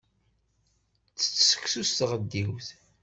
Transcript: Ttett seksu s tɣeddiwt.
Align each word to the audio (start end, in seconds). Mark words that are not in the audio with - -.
Ttett 1.07 1.35
seksu 1.49 1.83
s 1.89 1.91
tɣeddiwt. 1.97 2.67